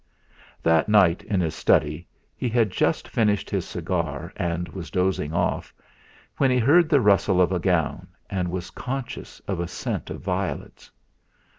[0.63, 5.75] That night in his study he had just finished his cigar and was dozing off,
[6.37, 10.19] when he heard the rustle of a gown, and was conscious of a scent of
[10.19, 10.89] violets.